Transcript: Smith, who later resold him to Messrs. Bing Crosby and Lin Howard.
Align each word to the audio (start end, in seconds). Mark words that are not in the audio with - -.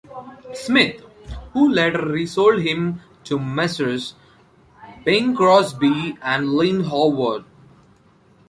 Smith, 0.55 1.01
who 1.53 1.71
later 1.71 2.01
resold 2.07 2.57
him 2.63 2.99
to 3.23 3.37
Messrs. 3.37 4.15
Bing 5.05 5.35
Crosby 5.35 6.17
and 6.23 6.53
Lin 6.55 6.85
Howard. 6.85 7.43